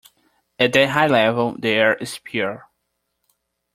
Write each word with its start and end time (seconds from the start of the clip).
At 0.57 0.73
that 0.73 0.89
high 0.89 1.05
level 1.05 1.55
the 1.59 1.69
air 1.69 1.93
is 1.97 2.17
pure. 2.23 2.67